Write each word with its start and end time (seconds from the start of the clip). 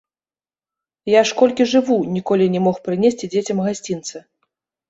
Я 1.15 1.21
ж, 1.31 1.35
колькі 1.41 1.67
жыву, 1.73 1.97
ніколі 2.15 2.47
не 2.57 2.63
мог 2.69 2.75
прынесці 2.89 3.25
дзецям 3.35 3.57
гасцінца. 3.67 4.17